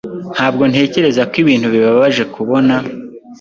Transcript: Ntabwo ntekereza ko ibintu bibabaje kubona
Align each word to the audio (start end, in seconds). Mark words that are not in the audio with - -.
Ntabwo 0.35 0.63
ntekereza 0.71 1.21
ko 1.31 1.35
ibintu 1.43 1.67
bibabaje 1.73 2.23
kubona 2.33 2.75